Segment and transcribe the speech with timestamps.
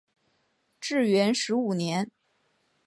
[0.79, 2.09] 至元十五年。